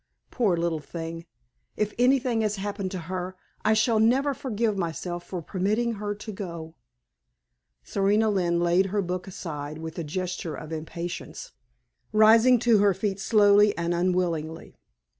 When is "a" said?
9.99-10.03